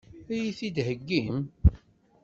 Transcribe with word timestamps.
Ad 0.19 0.29
iyi-t-id-theggim? 0.37 1.35